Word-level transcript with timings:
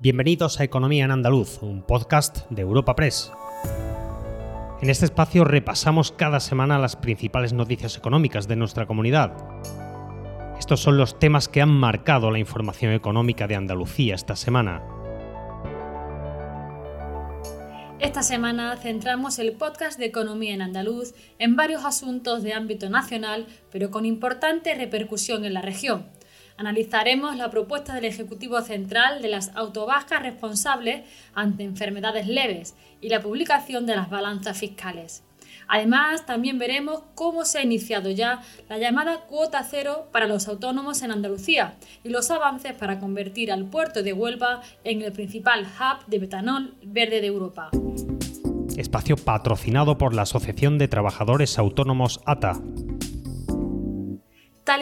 Bienvenidos 0.00 0.60
a 0.60 0.64
Economía 0.64 1.06
en 1.06 1.10
Andaluz, 1.10 1.60
un 1.60 1.82
podcast 1.82 2.48
de 2.50 2.62
Europa 2.62 2.94
Press. 2.94 3.32
En 4.80 4.90
este 4.90 5.06
espacio 5.06 5.42
repasamos 5.42 6.12
cada 6.12 6.38
semana 6.38 6.78
las 6.78 6.94
principales 6.94 7.52
noticias 7.52 7.96
económicas 7.96 8.46
de 8.46 8.54
nuestra 8.54 8.86
comunidad. 8.86 9.32
Estos 10.56 10.78
son 10.78 10.98
los 10.98 11.18
temas 11.18 11.48
que 11.48 11.62
han 11.62 11.70
marcado 11.70 12.30
la 12.30 12.38
información 12.38 12.92
económica 12.92 13.48
de 13.48 13.56
Andalucía 13.56 14.14
esta 14.14 14.36
semana. 14.36 14.84
Esta 17.98 18.22
semana 18.22 18.76
centramos 18.76 19.40
el 19.40 19.54
podcast 19.54 19.98
de 19.98 20.04
Economía 20.06 20.54
en 20.54 20.62
Andaluz 20.62 21.12
en 21.40 21.56
varios 21.56 21.84
asuntos 21.84 22.44
de 22.44 22.54
ámbito 22.54 22.88
nacional, 22.88 23.48
pero 23.72 23.90
con 23.90 24.06
importante 24.06 24.76
repercusión 24.76 25.44
en 25.44 25.54
la 25.54 25.62
región. 25.62 26.06
Analizaremos 26.58 27.36
la 27.36 27.50
propuesta 27.50 27.94
del 27.94 28.04
Ejecutivo 28.04 28.60
Central 28.62 29.22
de 29.22 29.28
las 29.28 29.54
autobajas 29.54 30.20
responsables 30.20 31.04
ante 31.32 31.62
enfermedades 31.62 32.26
leves 32.26 32.74
y 33.00 33.10
la 33.10 33.22
publicación 33.22 33.86
de 33.86 33.94
las 33.94 34.10
balanzas 34.10 34.58
fiscales. 34.58 35.22
Además, 35.68 36.26
también 36.26 36.58
veremos 36.58 37.02
cómo 37.14 37.44
se 37.44 37.58
ha 37.58 37.62
iniciado 37.62 38.10
ya 38.10 38.42
la 38.68 38.78
llamada 38.78 39.20
cuota 39.28 39.62
cero 39.62 40.08
para 40.10 40.26
los 40.26 40.48
autónomos 40.48 41.02
en 41.02 41.12
Andalucía 41.12 41.76
y 42.02 42.08
los 42.08 42.28
avances 42.32 42.72
para 42.72 42.98
convertir 42.98 43.52
al 43.52 43.66
puerto 43.66 44.02
de 44.02 44.12
Huelva 44.12 44.62
en 44.82 45.02
el 45.02 45.12
principal 45.12 45.64
hub 45.64 46.06
de 46.08 46.18
metanol 46.18 46.74
verde 46.82 47.20
de 47.20 47.28
Europa. 47.28 47.70
Espacio 48.76 49.16
patrocinado 49.16 49.96
por 49.96 50.12
la 50.12 50.22
Asociación 50.22 50.76
de 50.78 50.88
Trabajadores 50.88 51.56
Autónomos 51.56 52.20
ATA. 52.24 52.60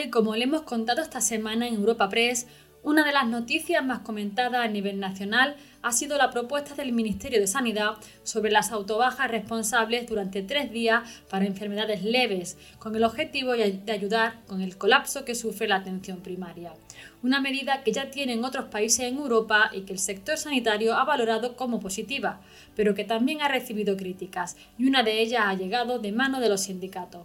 Y 0.05 0.10
como 0.10 0.36
le 0.36 0.45
hemos 0.45 0.62
contado 0.62 1.00
esta 1.00 1.20
semana 1.20 1.66
en 1.66 1.74
Europa 1.74 2.09
Press, 2.09 2.46
una 2.82 3.04
de 3.04 3.12
las 3.12 3.27
noticias 3.27 3.84
más 3.84 4.00
comentadas 4.00 4.64
a 4.64 4.68
nivel 4.68 5.00
nacional 5.00 5.56
ha 5.82 5.91
sido 5.91 6.18
la 6.18 6.30
propuesta 6.30 6.74
del 6.74 6.92
Ministerio 6.92 7.41
de 7.41 7.46
Sanidad 7.46 7.95
sobre 8.23 8.51
las 8.52 8.73
autobajas 8.73 9.30
responsables 9.30 10.06
durante 10.06 10.43
tres 10.43 10.71
días 10.71 11.02
para 11.30 11.46
enfermedades 11.46 12.04
leves, 12.04 12.59
con 12.79 12.95
el 12.95 13.04
objetivo 13.04 13.52
de 13.52 13.82
ayudar 13.90 14.45
con 14.46 14.60
el 14.60 14.76
colapso 14.76 15.24
que 15.24 15.34
sufre 15.34 15.66
la 15.66 15.76
atención 15.76 16.21
primaria. 16.21 16.74
Una 17.23 17.40
medida 17.40 17.82
que 17.82 17.93
ya 17.93 18.10
tienen 18.10 18.45
otros 18.45 18.66
países 18.66 19.06
en 19.06 19.16
Europa 19.16 19.71
y 19.73 19.80
que 19.80 19.95
el 19.95 19.99
sector 19.99 20.37
sanitario 20.37 20.95
ha 20.95 21.04
valorado 21.04 21.56
como 21.56 21.80
positiva, 21.80 22.40
pero 22.76 22.95
que 22.95 23.04
también 23.04 23.40
ha 23.40 23.49
recibido 23.49 23.96
críticas, 23.96 24.56
y 24.78 24.87
una 24.87 25.02
de 25.02 25.21
ellas 25.21 25.45
ha 25.46 25.54
llegado 25.54 25.99
de 25.99 26.12
mano 26.12 26.38
de 26.38 26.51
los 26.51 26.62
sindicatos. 26.62 27.23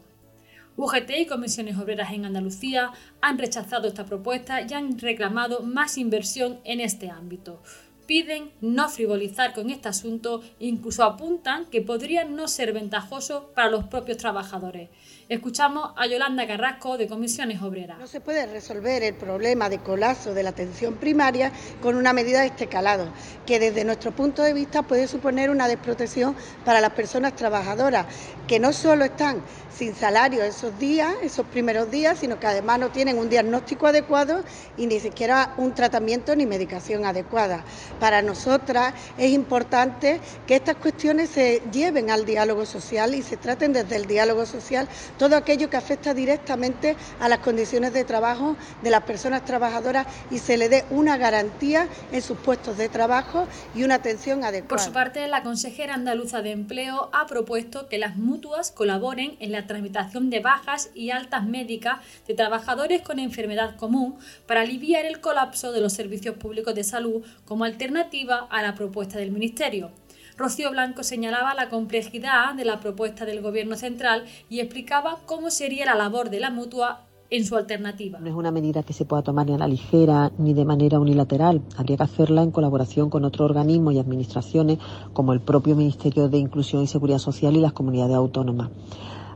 UGT 0.78 1.12
y 1.20 1.26
comisiones 1.26 1.78
obreras 1.78 2.14
en 2.14 2.26
Andalucía 2.26 2.92
han 3.22 3.38
rechazado 3.38 3.88
esta 3.88 4.06
propuesta 4.06 4.62
y 4.62 4.74
han 4.74 4.98
reclamado 4.98 5.62
más 5.62 5.98
inversión 5.98 6.60
en 6.64 6.80
este 6.80 7.10
ámbito. 7.10 7.62
Piden 8.08 8.52
no 8.62 8.90
frivolizar 8.90 9.54
con 9.54 9.70
este 9.70 9.90
asunto 9.90 10.42
e 10.60 10.68
incluso 10.68 11.04
apuntan 11.04 11.66
que 11.66 11.82
podría 11.82 12.26
no 12.26 12.48
ser 12.48 12.74
ventajoso 12.74 13.52
para 13.54 13.70
los 13.70 13.86
propios 13.86 14.18
trabajadores. 14.18 14.90
Escuchamos 15.32 15.94
a 15.96 16.08
Yolanda 16.08 16.46
Carrasco 16.46 16.98
de 16.98 17.08
Comisiones 17.08 17.62
Obreras. 17.62 17.98
No 17.98 18.06
se 18.06 18.20
puede 18.20 18.46
resolver 18.48 19.02
el 19.02 19.14
problema 19.14 19.70
de 19.70 19.80
colapso 19.80 20.34
de 20.34 20.44
la 20.44 20.50
atención 20.50 20.96
primaria 20.96 21.54
con 21.82 21.96
una 21.96 22.12
medida 22.12 22.42
de 22.42 22.48
este 22.48 22.68
calado, 22.68 23.08
que 23.46 23.58
desde 23.58 23.86
nuestro 23.86 24.12
punto 24.12 24.44
de 24.44 24.52
vista 24.52 24.82
puede 24.84 25.08
suponer 25.08 25.50
una 25.50 25.70
desprotección 25.70 26.36
para 26.66 26.82
las 26.82 26.90
personas 26.90 27.34
trabajadoras, 27.34 28.08
que 28.46 28.60
no 28.60 28.74
solo 28.74 29.06
están 29.06 29.42
sin 29.74 29.96
salario 29.96 30.44
esos 30.44 30.78
días, 30.78 31.16
esos 31.24 31.46
primeros 31.46 31.90
días, 31.90 32.20
sino 32.20 32.38
que 32.38 32.48
además 32.48 32.80
no 32.80 32.90
tienen 32.90 33.18
un 33.18 33.30
diagnóstico 33.30 33.88
adecuado 33.88 34.44
y 34.76 34.86
ni 34.86 35.00
siquiera 35.00 35.54
un 35.56 35.74
tratamiento 35.74 36.36
ni 36.36 36.46
medicación 36.46 37.06
adecuada. 37.06 37.64
Para 38.02 38.22
nosotras 38.22 38.94
es 39.18 39.32
importante 39.32 40.20
que 40.46 40.58
estas 40.58 40.76
cuestiones 40.76 41.30
se 41.30 41.62
lleven 41.72 42.12
al 42.12 42.26
diálogo 42.26 42.66
social 42.66 43.16
y 43.16 43.22
se 43.22 43.38
traten 43.38 43.72
desde 43.72 43.96
el 43.96 44.08
diálogo 44.08 44.46
social 44.46 44.90
todo 45.22 45.36
aquello 45.36 45.70
que 45.70 45.78
afecta 45.78 46.16
directamente 46.16 46.98
a 47.20 47.30
las 47.30 47.38
condiciones 47.42 47.94
de 47.94 48.04
trabajo 48.04 48.58
de 48.82 48.90
las 48.90 49.04
personas 49.04 49.46
trabajadoras 49.46 50.08
y 50.32 50.40
se 50.40 50.58
le 50.58 50.68
dé 50.68 50.84
una 50.90 51.16
garantía 51.16 51.88
en 52.12 52.24
sus 52.24 52.40
puestos 52.40 52.76
de 52.80 52.90
trabajo 52.90 53.48
y 53.76 53.84
una 53.84 53.94
atención 53.94 54.44
adecuada. 54.44 54.70
Por 54.70 54.80
su 54.80 54.92
parte, 54.92 55.28
la 55.28 55.44
consejera 55.44 55.94
andaluza 55.94 56.42
de 56.42 56.50
Empleo 56.50 57.12
ha 57.14 57.28
propuesto 57.28 57.88
que 57.88 58.00
las 58.00 58.16
mutuas 58.16 58.72
colaboren 58.72 59.38
en 59.40 59.52
la 59.52 59.68
tramitación 59.68 60.32
de 60.32 60.40
bajas 60.40 60.90
y 60.96 61.12
altas 61.12 61.46
médicas 61.46 61.98
de 62.28 62.34
trabajadores 62.34 63.04
con 63.04 63.20
enfermedad 63.20 63.76
común 63.76 64.18
para 64.48 64.62
aliviar 64.62 65.06
el 65.06 65.22
colapso 65.22 65.72
de 65.72 65.82
los 65.82 65.94
servicios 65.94 66.36
públicos 66.38 66.74
de 66.74 66.84
salud 66.84 67.24
como 67.46 67.64
alternativa 67.64 68.48
a 68.50 68.64
la 68.64 68.74
propuesta 68.74 69.20
del 69.20 69.30
Ministerio. 69.30 69.92
Rocío 70.38 70.72
Blanco 70.72 71.04
señalaba 71.04 71.54
la 71.54 71.70
complejidad 71.70 72.56
de 72.56 72.66
la 72.66 72.80
propuesta 72.80 73.26
del 73.26 73.42
Gobierno 73.42 73.76
central 73.76 74.26
y 74.50 74.60
explicaba 74.60 75.18
cómo 75.26 75.52
sería 75.52 75.86
la 75.86 75.96
labor 75.96 76.30
de 76.30 76.40
la 76.40 76.50
mutua 76.50 77.08
en 77.30 77.46
su 77.46 77.56
alternativa. 77.56 78.20
No 78.20 78.28
es 78.28 78.36
una 78.36 78.52
medida 78.52 78.84
que 78.84 78.94
se 78.94 79.06
pueda 79.06 79.24
tomar 79.24 79.46
ni 79.48 79.54
a 79.54 79.58
la 79.58 79.68
ligera 79.68 80.32
ni 80.38 80.54
de 80.54 80.66
manera 80.66 81.00
unilateral. 81.00 81.62
Habría 81.78 81.98
que 81.98 82.04
hacerla 82.04 82.44
en 82.44 82.52
colaboración 82.52 83.10
con 83.10 83.24
otros 83.24 83.50
organismos 83.50 83.94
y 83.94 84.00
administraciones 84.00 84.80
como 85.14 85.32
el 85.32 85.40
propio 85.40 85.76
Ministerio 85.76 86.28
de 86.28 86.38
Inclusión 86.38 86.84
y 86.84 86.88
Seguridad 86.88 87.20
Social 87.20 87.56
y 87.56 87.62
las 87.62 87.72
comunidades 87.72 88.16
autónomas. 88.16 88.70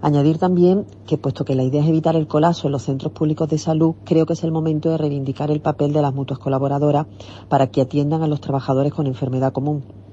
Añadir 0.02 0.38
también 0.38 0.86
que, 1.08 1.18
puesto 1.18 1.46
que 1.46 1.56
la 1.56 1.64
idea 1.64 1.82
es 1.82 1.88
evitar 1.88 2.18
el 2.18 2.28
colapso 2.28 2.68
en 2.68 2.74
los 2.74 2.84
centros 2.84 3.14
públicos 3.14 3.50
de 3.50 3.58
salud, 3.58 3.96
creo 4.04 4.26
que 4.26 4.34
es 4.34 4.44
el 4.44 4.52
momento 4.52 4.90
de 4.90 4.98
reivindicar 4.98 5.50
el 5.50 5.62
papel 5.62 5.94
de 5.94 6.02
las 6.02 6.14
mutuas 6.14 6.38
colaboradoras 6.38 7.08
para 7.48 7.68
que 7.68 7.82
atiendan 7.82 8.22
a 8.22 8.28
los 8.28 8.42
trabajadores 8.42 8.94
con 8.94 9.08
enfermedad 9.08 9.54
común. 9.54 10.05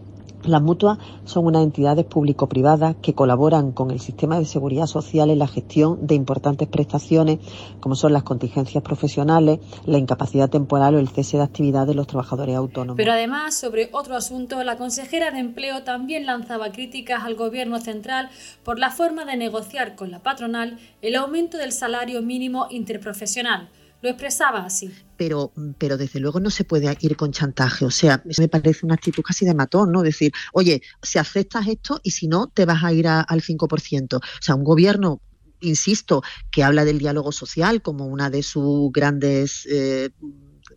Las 0.44 0.60
mutuas 0.60 0.98
son 1.24 1.46
unas 1.46 1.62
entidades 1.62 2.04
público-privadas 2.04 2.96
que 3.00 3.14
colaboran 3.14 3.70
con 3.70 3.92
el 3.92 4.00
sistema 4.00 4.38
de 4.38 4.44
seguridad 4.44 4.86
social 4.86 5.30
en 5.30 5.38
la 5.38 5.46
gestión 5.46 6.04
de 6.04 6.16
importantes 6.16 6.66
prestaciones, 6.66 7.38
como 7.78 7.94
son 7.94 8.12
las 8.12 8.24
contingencias 8.24 8.82
profesionales, 8.82 9.60
la 9.86 9.98
incapacidad 9.98 10.50
temporal 10.50 10.96
o 10.96 10.98
el 10.98 11.08
cese 11.08 11.36
de 11.36 11.44
actividad 11.44 11.86
de 11.86 11.94
los 11.94 12.08
trabajadores 12.08 12.56
autónomos. 12.56 12.96
Pero 12.96 13.12
además, 13.12 13.54
sobre 13.54 13.88
otro 13.92 14.16
asunto, 14.16 14.62
la 14.64 14.76
consejera 14.76 15.30
de 15.30 15.38
Empleo 15.38 15.84
también 15.84 16.26
lanzaba 16.26 16.72
críticas 16.72 17.22
al 17.22 17.36
Gobierno 17.36 17.78
central 17.78 18.28
por 18.64 18.80
la 18.80 18.90
forma 18.90 19.24
de 19.24 19.36
negociar 19.36 19.94
con 19.94 20.10
la 20.10 20.18
patronal 20.18 20.78
el 21.02 21.14
aumento 21.14 21.56
del 21.56 21.72
salario 21.72 22.20
mínimo 22.20 22.66
interprofesional 22.70 23.68
lo 24.02 24.10
expresaba 24.10 24.64
así. 24.64 24.92
Pero, 25.16 25.52
pero 25.78 25.96
desde 25.96 26.20
luego 26.20 26.40
no 26.40 26.50
se 26.50 26.64
puede 26.64 26.94
ir 27.00 27.16
con 27.16 27.32
chantaje. 27.32 27.84
O 27.84 27.90
sea, 27.90 28.22
me 28.38 28.48
parece 28.48 28.84
una 28.84 28.94
actitud 28.94 29.22
casi 29.22 29.46
de 29.46 29.54
matón, 29.54 29.92
¿no? 29.92 30.02
Decir, 30.02 30.32
oye, 30.52 30.82
si 31.02 31.18
aceptas 31.18 31.68
esto 31.68 32.00
y 32.02 32.10
si 32.10 32.26
no, 32.26 32.48
te 32.48 32.64
vas 32.64 32.82
a 32.82 32.92
ir 32.92 33.06
al 33.06 33.24
5%. 33.42 34.16
O 34.16 34.20
sea, 34.40 34.54
un 34.56 34.64
gobierno 34.64 35.20
insisto, 35.60 36.22
que 36.50 36.64
habla 36.64 36.84
del 36.84 36.98
diálogo 36.98 37.32
social 37.32 37.82
como 37.82 38.06
una 38.06 38.30
de 38.30 38.42
sus 38.42 38.90
grandes, 38.92 39.66
eh, 39.70 40.10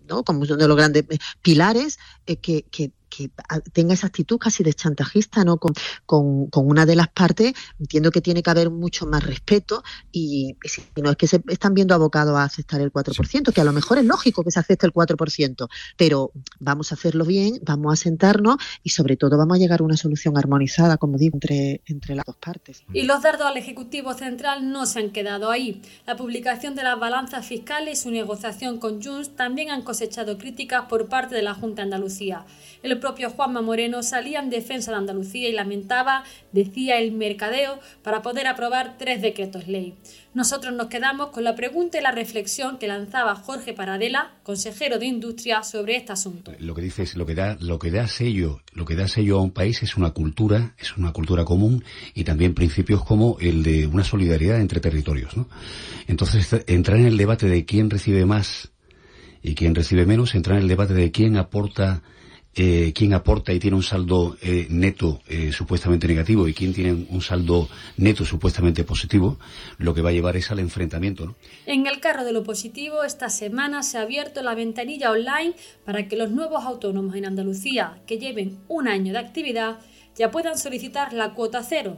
¿no? 0.07 0.23
como 0.23 0.41
uno 0.41 0.55
de 0.55 0.67
los 0.67 0.77
grandes 0.77 1.05
pilares, 1.41 1.97
eh, 2.27 2.37
que, 2.37 2.63
que, 2.69 2.91
que 3.15 3.29
tenga 3.71 3.93
esa 3.93 4.07
actitud 4.07 4.37
casi 4.37 4.63
de 4.63 4.73
chantajista 4.73 5.43
¿no? 5.43 5.57
Con, 5.57 5.73
con, 6.05 6.49
una 6.67 6.85
de 6.85 6.95
las 6.95 7.07
partes, 7.09 7.53
entiendo 7.79 8.11
que 8.11 8.21
tiene 8.21 8.41
que 8.41 8.49
haber 8.49 8.69
mucho 8.69 9.05
más 9.05 9.23
respeto 9.23 9.83
y, 10.11 10.55
si 10.63 10.83
no 11.01 11.11
es 11.11 11.17
que 11.17 11.27
se 11.27 11.41
están 11.47 11.73
viendo 11.73 11.93
abocados 11.93 12.35
a 12.35 12.43
aceptar 12.43 12.81
el 12.81 12.91
4%, 12.91 13.53
que 13.53 13.61
a 13.61 13.63
lo 13.63 13.71
mejor 13.71 13.97
es 13.97 14.05
lógico 14.05 14.43
que 14.43 14.51
se 14.51 14.59
acepte 14.59 14.85
el 14.85 14.93
4%, 14.93 15.67
pero 15.97 16.31
vamos 16.59 16.91
a 16.91 16.95
hacerlo 16.95 17.25
bien, 17.25 17.59
vamos 17.63 17.93
a 17.93 17.95
sentarnos 17.95 18.57
y 18.83 18.89
sobre 18.89 19.17
todo 19.17 19.37
vamos 19.37 19.55
a 19.55 19.59
llegar 19.59 19.81
a 19.81 19.83
una 19.83 19.97
solución 19.97 20.37
armonizada, 20.37 20.97
como 20.97 21.17
digo, 21.17 21.35
entre, 21.35 21.81
entre 21.85 22.15
las 22.15 22.25
dos 22.25 22.35
partes. 22.37 22.83
Y 22.93 23.03
los 23.03 23.21
dardos 23.21 23.47
al 23.47 23.57
Ejecutivo 23.57 24.13
Central 24.13 24.71
no 24.71 24.85
se 24.85 24.99
han 24.99 25.11
quedado 25.11 25.51
ahí. 25.51 25.81
La 26.07 26.15
publicación 26.15 26.75
de 26.75 26.83
las 26.83 26.99
balanzas 26.99 27.45
fiscales 27.45 27.99
y 27.99 28.01
su 28.01 28.11
negociación 28.11 28.79
con 28.79 29.01
Junts 29.01 29.35
también 29.35 29.69
han 29.69 29.83
cosechado 29.83 30.37
críticas 30.37 30.85
por 30.85 31.07
parte 31.07 31.35
de 31.35 31.41
la 31.41 31.53
Junta 31.53 31.77
de 31.77 31.83
Andalucía. 31.83 32.45
El 32.83 32.99
propio 33.05 33.29
Juanma 33.29 33.61
Moreno 33.61 34.01
salía 34.01 34.39
en 34.39 34.49
defensa 34.49 34.89
de 34.89 34.97
Andalucía 34.97 35.47
y 35.47 35.51
lamentaba, 35.51 36.23
decía, 36.51 36.97
el 36.97 37.11
mercadeo 37.11 37.79
para 38.01 38.23
poder 38.23 38.47
aprobar 38.47 38.97
tres 38.97 39.21
decretos 39.21 39.67
ley. 39.67 39.93
Nosotros 40.33 40.73
nos 40.73 40.87
quedamos 40.87 41.29
con 41.29 41.43
la 41.43 41.53
pregunta 41.53 41.99
y 41.99 42.01
la 42.01 42.11
reflexión 42.11 42.79
que 42.79 42.87
lanzaba 42.87 43.35
Jorge 43.35 43.73
Paradela, 43.73 44.31
consejero 44.41 44.97
de 44.97 45.05
Industria, 45.05 45.61
sobre 45.61 45.97
este 45.97 46.13
asunto. 46.13 46.51
Lo 46.57 46.73
que 46.73 46.81
dice 46.81 47.03
es 47.03 47.15
lo 47.15 47.27
que 47.27 47.35
da, 47.35 47.57
lo 47.59 47.77
que 47.77 47.91
da 47.91 48.07
sello, 48.07 48.61
lo 48.73 48.85
que 48.85 48.95
da 48.95 49.07
sello 49.07 49.37
a 49.37 49.43
un 49.43 49.51
país 49.51 49.83
es 49.83 49.97
una 49.97 50.09
cultura, 50.09 50.73
es 50.79 50.97
una 50.97 51.13
cultura 51.13 51.45
común 51.45 51.83
y 52.15 52.23
también 52.23 52.55
principios 52.55 53.05
como 53.05 53.37
el 53.39 53.61
de 53.61 53.85
una 53.85 54.03
solidaridad 54.03 54.59
entre 54.59 54.79
territorios, 54.79 55.37
¿no? 55.37 55.47
Entonces, 56.07 56.63
entrar 56.65 56.97
en 56.97 57.05
el 57.05 57.17
debate 57.17 57.47
de 57.47 57.65
quién 57.65 57.91
recibe 57.91 58.25
más 58.25 58.71
y 59.43 59.53
quién 59.53 59.75
recibe 59.75 60.07
menos, 60.07 60.33
entrar 60.33 60.57
en 60.57 60.63
el 60.63 60.69
debate 60.69 60.95
de 60.95 61.11
quién 61.11 61.37
aporta 61.37 62.01
eh, 62.55 62.93
quién 62.95 63.13
aporta 63.13 63.51
y 63.51 63.59
tiene 63.59 63.75
un 63.75 63.83
saldo 63.83 64.37
eh, 64.41 64.67
neto 64.69 65.21
eh, 65.27 65.51
supuestamente 65.51 66.07
negativo 66.07 66.47
y 66.47 66.53
quién 66.53 66.73
tiene 66.73 66.93
un 67.09 67.21
saldo 67.21 67.67
neto 67.97 68.23
supuestamente 68.23 68.83
positivo, 68.85 69.37
lo 69.77 69.93
que 69.93 70.01
va 70.01 70.09
a 70.09 70.13
llevar 70.13 70.37
es 70.37 70.51
al 70.51 70.59
enfrentamiento. 70.59 71.35
En 71.65 71.85
el 71.85 71.99
carro 71.99 72.23
de 72.23 72.31
lo 72.31 72.43
positivo, 72.43 73.03
esta 73.03 73.29
semana 73.29 73.83
se 73.83 73.97
ha 73.97 74.01
abierto 74.01 74.41
la 74.41 74.55
ventanilla 74.55 75.11
online 75.11 75.53
para 75.83 76.07
que 76.07 76.15
los 76.15 76.31
nuevos 76.31 76.63
autónomos 76.63 77.15
en 77.15 77.25
Andalucía 77.25 78.01
que 78.07 78.19
lleven 78.19 78.57
un 78.69 78.87
año 78.87 79.11
de 79.11 79.19
actividad 79.19 79.79
ya 80.15 80.31
puedan 80.31 80.57
solicitar 80.57 81.11
la 81.11 81.33
cuota 81.33 81.61
cero, 81.61 81.97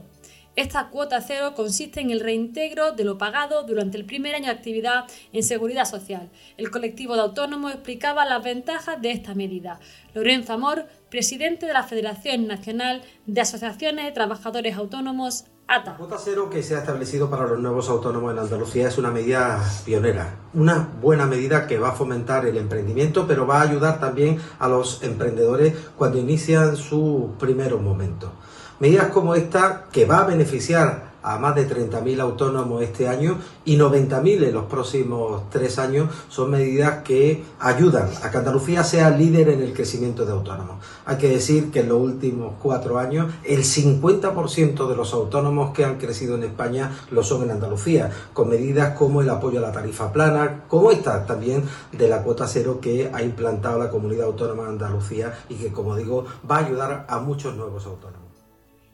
esta 0.60 0.88
cuota 0.88 1.20
cero 1.20 1.52
consiste 1.54 2.00
en 2.00 2.10
el 2.10 2.18
reintegro 2.18 2.90
de 2.90 3.04
lo 3.04 3.16
pagado 3.16 3.62
durante 3.62 3.96
el 3.96 4.04
primer 4.04 4.34
año 4.34 4.46
de 4.46 4.50
actividad 4.50 5.04
en 5.32 5.44
seguridad 5.44 5.84
social. 5.84 6.30
El 6.56 6.72
colectivo 6.72 7.14
de 7.14 7.20
autónomos 7.20 7.72
explicaba 7.72 8.24
las 8.24 8.42
ventajas 8.42 9.00
de 9.00 9.12
esta 9.12 9.36
medida. 9.36 9.78
Lorenzo 10.14 10.54
Amor, 10.54 10.86
presidente 11.10 11.66
de 11.66 11.72
la 11.72 11.84
Federación 11.84 12.48
Nacional 12.48 13.02
de 13.26 13.40
Asociaciones 13.40 14.04
de 14.06 14.10
Trabajadores 14.10 14.76
Autónomos, 14.76 15.44
ATA. 15.68 15.92
La 15.92 15.96
cuota 15.96 16.16
cero 16.18 16.50
que 16.50 16.64
se 16.64 16.74
ha 16.74 16.78
establecido 16.78 17.30
para 17.30 17.46
los 17.46 17.60
nuevos 17.60 17.88
autónomos 17.88 18.32
en 18.32 18.40
Andalucía 18.40 18.88
es 18.88 18.98
una 18.98 19.12
medida 19.12 19.62
pionera, 19.84 20.40
una 20.54 20.88
buena 21.00 21.26
medida 21.26 21.68
que 21.68 21.78
va 21.78 21.90
a 21.90 21.92
fomentar 21.92 22.46
el 22.46 22.56
emprendimiento, 22.56 23.28
pero 23.28 23.46
va 23.46 23.60
a 23.60 23.62
ayudar 23.62 24.00
también 24.00 24.40
a 24.58 24.66
los 24.66 25.04
emprendedores 25.04 25.74
cuando 25.96 26.18
inician 26.18 26.76
su 26.76 27.34
primeros 27.38 27.80
momentos. 27.80 28.30
Medidas 28.80 29.08
como 29.08 29.34
esta, 29.34 29.86
que 29.90 30.04
va 30.04 30.18
a 30.18 30.26
beneficiar 30.26 31.08
a 31.22 31.38
más 31.38 31.54
de 31.54 31.68
30.000 31.68 32.20
autónomos 32.20 32.82
este 32.82 33.08
año 33.08 33.38
y 33.64 33.76
90.000 33.76 34.44
en 34.44 34.54
los 34.54 34.64
próximos 34.64 35.42
tres 35.50 35.78
años, 35.78 36.08
son 36.28 36.50
medidas 36.50 37.02
que 37.02 37.44
ayudan 37.58 38.08
a 38.22 38.30
que 38.30 38.38
Andalucía 38.38 38.84
sea 38.84 39.10
líder 39.10 39.48
en 39.48 39.60
el 39.60 39.72
crecimiento 39.72 40.24
de 40.24 40.32
autónomos. 40.32 40.76
Hay 41.04 41.18
que 41.18 41.28
decir 41.28 41.70
que 41.70 41.80
en 41.80 41.88
los 41.88 42.00
últimos 42.00 42.54
cuatro 42.62 42.98
años 42.98 43.32
el 43.44 43.64
50% 43.64 44.88
de 44.88 44.96
los 44.96 45.12
autónomos 45.12 45.74
que 45.74 45.84
han 45.84 45.98
crecido 45.98 46.36
en 46.36 46.44
España 46.44 46.92
lo 47.10 47.22
son 47.22 47.42
en 47.42 47.50
Andalucía, 47.50 48.10
con 48.32 48.48
medidas 48.48 48.96
como 48.96 49.20
el 49.20 49.28
apoyo 49.28 49.58
a 49.58 49.62
la 49.62 49.72
tarifa 49.72 50.12
plana, 50.12 50.64
como 50.68 50.90
esta 50.90 51.26
también 51.26 51.64
de 51.92 52.08
la 52.08 52.22
cuota 52.22 52.46
cero 52.46 52.78
que 52.80 53.10
ha 53.12 53.22
implantado 53.22 53.78
la 53.78 53.90
comunidad 53.90 54.26
autónoma 54.26 54.62
de 54.62 54.68
Andalucía 54.70 55.36
y 55.48 55.56
que, 55.56 55.72
como 55.72 55.96
digo, 55.96 56.24
va 56.48 56.58
a 56.58 56.66
ayudar 56.66 57.06
a 57.08 57.18
muchos 57.18 57.56
nuevos 57.56 57.84
autónomos. 57.84 58.17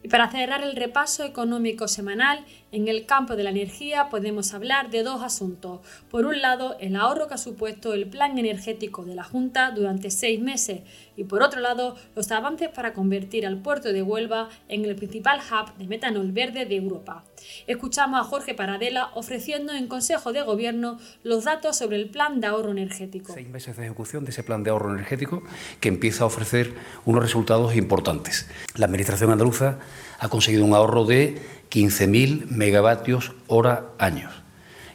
Y 0.04 0.08
para 0.08 0.30
cerrar 0.30 0.62
el 0.62 0.76
repaso 0.76 1.24
económico 1.24 1.88
semanal, 1.88 2.44
en 2.75 2.88
el 2.88 3.06
campo 3.06 3.37
de 3.37 3.44
la 3.44 3.50
energía 3.50 4.09
podemos 4.11 4.53
hablar 4.53 4.91
de 4.91 5.05
dos 5.05 5.23
asuntos. 5.23 5.81
Por 6.11 6.26
un 6.26 6.43
lado, 6.43 6.76
el 6.81 6.97
ahorro 6.97 7.29
que 7.29 7.35
ha 7.35 7.38
supuesto 7.38 7.94
el 7.94 8.09
plan 8.09 8.37
energético 8.37 9.05
de 9.05 9.15
la 9.15 9.23
Junta 9.23 9.71
durante 9.71 10.11
seis 10.11 10.41
meses 10.41 10.81
y 11.17 11.25
por 11.25 11.43
otro 11.43 11.61
lado, 11.61 11.94
los 12.17 12.31
avances 12.32 12.69
para 12.71 12.93
convertir 12.93 13.47
al 13.47 13.59
puerto 13.59 13.93
de 13.93 14.03
Huelva 14.03 14.49
en 14.69 14.85
el 14.85 14.97
principal 14.97 15.38
hub 15.38 15.76
de 15.79 15.87
metanol 15.87 16.32
verde 16.32 16.67
de 16.67 16.75
Europa. 16.75 17.25
Escuchamos 17.69 18.21
a 18.21 18.25
Jorge 18.25 18.55
Paradela 18.55 19.11
ofreciendo 19.15 19.73
en 19.73 19.87
Consejo 19.87 20.32
de 20.32 20.43
Gobierno 20.43 20.99
los 21.23 21.44
datos 21.44 21.76
sobre 21.76 21.97
el 21.97 22.09
plan 22.09 22.41
de 22.41 22.49
ahorro 22.49 22.73
energético. 22.73 23.32
Seis 23.32 23.49
meses 23.49 23.76
de 23.76 23.85
ejecución 23.85 24.25
de 24.25 24.31
ese 24.31 24.43
plan 24.43 24.65
de 24.65 24.71
ahorro 24.71 24.93
energético 24.93 25.44
que 25.81 25.88
empieza 25.88 26.25
a 26.25 26.26
ofrecer 26.26 26.75
unos 27.05 27.23
resultados 27.23 27.76
importantes. 27.76 28.49
La 28.75 28.87
Administración 28.87 29.31
andaluza 29.31 29.79
ha 30.19 30.29
conseguido 30.29 30.65
un 30.65 30.75
ahorro 30.75 31.05
de 31.05 31.38
15.000 31.71 32.47
megavatios 32.64 33.32
hora 33.46 33.90
años, 33.99 34.32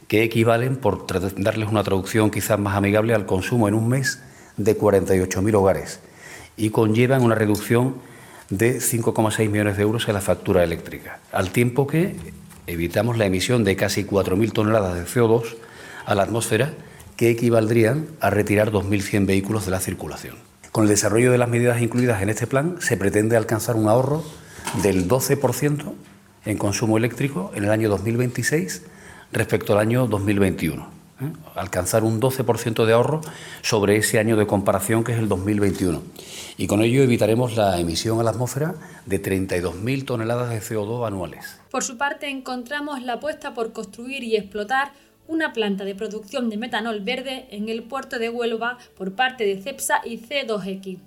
que 0.08 0.24
equivalen, 0.24 0.74
por 0.74 1.06
darles 1.36 1.68
una 1.68 1.84
traducción 1.84 2.32
quizás 2.32 2.58
más 2.58 2.74
amigable, 2.76 3.14
al 3.14 3.26
consumo 3.26 3.68
en 3.68 3.74
un 3.74 3.88
mes 3.88 4.20
de 4.56 4.76
48.000 4.76 5.54
hogares 5.54 6.00
y 6.56 6.70
conllevan 6.70 7.22
una 7.22 7.36
reducción 7.36 7.94
de 8.48 8.78
5,6 8.80 9.48
millones 9.48 9.76
de 9.76 9.84
euros 9.84 10.08
en 10.08 10.14
la 10.14 10.20
factura 10.20 10.64
eléctrica, 10.64 11.20
al 11.30 11.50
tiempo 11.50 11.86
que 11.86 12.16
evitamos 12.66 13.18
la 13.18 13.26
emisión 13.26 13.62
de 13.62 13.76
casi 13.76 14.04
4.000 14.04 14.52
toneladas 14.52 14.94
de 14.96 15.04
CO2 15.04 15.54
a 16.06 16.16
la 16.16 16.24
atmósfera, 16.24 16.72
que 17.16 17.30
equivaldrían 17.30 18.08
a 18.18 18.30
retirar 18.30 18.72
2.100 18.72 19.26
vehículos 19.26 19.64
de 19.64 19.70
la 19.70 19.78
circulación. 19.78 20.34
Con 20.72 20.84
el 20.84 20.90
desarrollo 20.90 21.30
de 21.30 21.38
las 21.38 21.48
medidas 21.48 21.80
incluidas 21.80 22.20
en 22.20 22.30
este 22.30 22.48
plan, 22.48 22.78
se 22.80 22.96
pretende 22.96 23.36
alcanzar 23.36 23.76
un 23.76 23.88
ahorro 23.88 24.24
del 24.82 25.06
12% 25.06 25.94
en 26.44 26.56
consumo 26.56 26.96
eléctrico 26.96 27.52
en 27.54 27.64
el 27.64 27.70
año 27.70 27.88
2026 27.88 28.82
respecto 29.32 29.72
al 29.72 29.80
año 29.80 30.06
2021. 30.06 30.82
¿eh? 31.20 31.32
Alcanzar 31.54 32.04
un 32.04 32.20
12% 32.20 32.84
de 32.84 32.92
ahorro 32.92 33.20
sobre 33.62 33.96
ese 33.96 34.18
año 34.18 34.36
de 34.36 34.46
comparación 34.46 35.04
que 35.04 35.12
es 35.12 35.18
el 35.18 35.28
2021. 35.28 36.02
Y 36.56 36.66
con 36.66 36.82
ello 36.82 37.02
evitaremos 37.02 37.56
la 37.56 37.78
emisión 37.78 38.20
a 38.20 38.22
la 38.22 38.30
atmósfera 38.30 38.74
de 39.06 39.22
32.000 39.22 40.04
toneladas 40.04 40.50
de 40.50 40.60
CO2 40.60 41.06
anuales. 41.06 41.60
Por 41.70 41.84
su 41.84 41.96
parte, 41.96 42.28
encontramos 42.28 43.02
la 43.02 43.14
apuesta 43.14 43.54
por 43.54 43.72
construir 43.72 44.24
y 44.24 44.36
explotar 44.36 44.92
una 45.26 45.52
planta 45.52 45.84
de 45.84 45.94
producción 45.94 46.50
de 46.50 46.56
metanol 46.56 47.00
verde 47.00 47.46
en 47.50 47.68
el 47.68 47.84
puerto 47.84 48.18
de 48.18 48.28
Huelva 48.28 48.78
por 48.96 49.12
parte 49.12 49.44
de 49.44 49.62
CEPSA 49.62 50.00
y 50.04 50.18
C2X. 50.18 50.98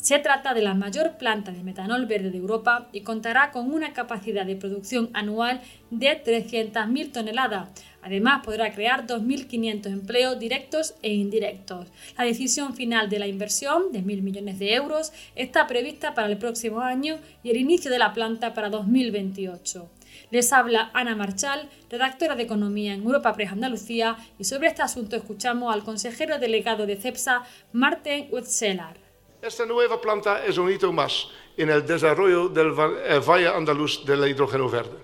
Se 0.00 0.18
trata 0.18 0.54
de 0.54 0.62
la 0.62 0.72
mayor 0.72 1.18
planta 1.18 1.52
de 1.52 1.62
metanol 1.62 2.06
verde 2.06 2.30
de 2.30 2.38
Europa 2.38 2.88
y 2.90 3.02
contará 3.02 3.50
con 3.50 3.70
una 3.70 3.92
capacidad 3.92 4.46
de 4.46 4.56
producción 4.56 5.10
anual 5.12 5.60
de 5.90 6.24
300.000 6.24 7.12
toneladas. 7.12 7.68
Además, 8.00 8.40
podrá 8.42 8.72
crear 8.72 9.06
2.500 9.06 9.86
empleos 9.88 10.38
directos 10.38 10.94
e 11.02 11.12
indirectos. 11.12 11.86
La 12.16 12.24
decisión 12.24 12.74
final 12.74 13.10
de 13.10 13.18
la 13.18 13.26
inversión, 13.26 13.92
de 13.92 14.00
1.000 14.02 14.22
millones 14.22 14.58
de 14.58 14.74
euros, 14.74 15.12
está 15.36 15.66
prevista 15.66 16.14
para 16.14 16.28
el 16.28 16.38
próximo 16.38 16.80
año 16.80 17.18
y 17.42 17.50
el 17.50 17.58
inicio 17.58 17.90
de 17.90 17.98
la 17.98 18.14
planta 18.14 18.54
para 18.54 18.70
2028. 18.70 19.86
Les 20.30 20.50
habla 20.54 20.90
Ana 20.94 21.14
Marchal, 21.14 21.68
redactora 21.90 22.36
de 22.36 22.44
Economía 22.44 22.94
en 22.94 23.02
Europa 23.02 23.34
Press 23.34 23.52
Andalucía, 23.52 24.16
y 24.38 24.44
sobre 24.44 24.68
este 24.68 24.80
asunto 24.80 25.16
escuchamos 25.16 25.74
al 25.74 25.84
consejero 25.84 26.38
delegado 26.38 26.86
de 26.86 26.96
CEPSA, 26.96 27.42
Martin 27.74 28.28
Wetzeler. 28.30 29.09
Esta 29.42 29.64
nueva 29.64 29.98
planta 29.98 30.44
es 30.44 30.58
un 30.58 30.70
hito 30.70 30.92
más 30.92 31.28
en 31.56 31.70
el 31.70 31.86
desarrollo 31.86 32.50
del 32.50 32.74
eh, 33.06 33.20
Valle 33.26 33.48
Andaluz 33.48 34.04
del 34.04 34.28
hidrógeno 34.28 34.68
verde. 34.68 34.98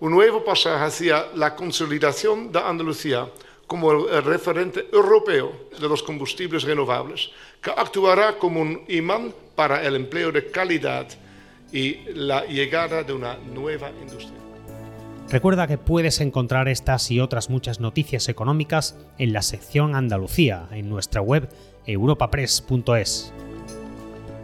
Un 0.00 0.12
nuevo 0.12 0.44
pasaje 0.44 0.84
hacia 0.84 1.28
la 1.34 1.56
consolidación 1.56 2.52
de 2.52 2.58
Andalucía 2.58 3.26
como 3.66 3.90
el 3.92 4.22
referente 4.24 4.88
europeo 4.92 5.70
de 5.80 5.88
los 5.88 6.02
combustibles 6.02 6.64
renovables, 6.64 7.30
que 7.62 7.70
actuará 7.70 8.36
como 8.36 8.60
un 8.60 8.84
imán 8.88 9.32
para 9.54 9.82
el 9.82 9.96
empleo 9.96 10.30
de 10.30 10.50
calidad 10.50 11.08
y 11.72 12.00
la 12.12 12.44
llegada 12.44 13.02
de 13.02 13.14
una 13.14 13.36
nueva 13.36 13.90
industria. 13.90 14.38
Recuerda 15.30 15.66
que 15.66 15.78
puedes 15.78 16.20
encontrar 16.20 16.68
estas 16.68 17.10
y 17.10 17.20
otras 17.20 17.48
muchas 17.48 17.80
noticias 17.80 18.28
económicas 18.28 18.98
en 19.16 19.32
la 19.32 19.40
sección 19.40 19.94
Andalucía 19.94 20.68
en 20.72 20.90
nuestra 20.90 21.22
web 21.22 21.48
europapress.es. 21.86 23.32